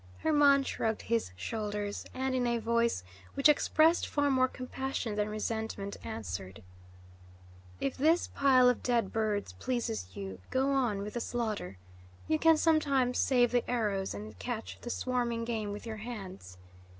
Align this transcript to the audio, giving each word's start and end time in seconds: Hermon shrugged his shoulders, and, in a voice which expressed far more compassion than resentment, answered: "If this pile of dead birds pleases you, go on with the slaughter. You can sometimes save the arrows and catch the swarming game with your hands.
Hermon 0.23 0.63
shrugged 0.63 1.03
his 1.03 1.29
shoulders, 1.35 2.05
and, 2.11 2.33
in 2.33 2.47
a 2.47 2.57
voice 2.57 3.03
which 3.35 3.47
expressed 3.47 4.07
far 4.07 4.31
more 4.31 4.47
compassion 4.47 5.15
than 5.15 5.29
resentment, 5.29 5.95
answered: 6.03 6.63
"If 7.79 7.97
this 7.97 8.27
pile 8.33 8.67
of 8.67 8.81
dead 8.81 9.13
birds 9.13 9.53
pleases 9.53 10.07
you, 10.15 10.39
go 10.49 10.71
on 10.71 11.03
with 11.03 11.13
the 11.13 11.21
slaughter. 11.21 11.77
You 12.27 12.39
can 12.39 12.57
sometimes 12.57 13.19
save 13.19 13.51
the 13.51 13.69
arrows 13.69 14.15
and 14.15 14.39
catch 14.39 14.79
the 14.81 14.89
swarming 14.89 15.45
game 15.45 15.71
with 15.71 15.85
your 15.85 15.97
hands. 15.97 16.57